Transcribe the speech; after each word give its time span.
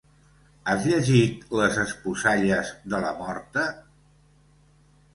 Has 0.71 0.87
llegit 0.91 1.45
"Les 1.59 1.77
esposalles 1.83 2.75
de 2.95 3.05
la 3.07 3.15
morta"? 3.23 3.71